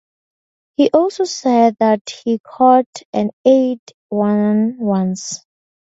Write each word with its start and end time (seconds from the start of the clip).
He 0.77 0.89
also 0.89 1.25
said 1.25 1.75
that 1.79 2.01
he 2.25 2.39
caught 2.39 2.87
and 3.13 3.29
ate 3.45 3.91
one 4.09 4.79
once. 4.79 5.45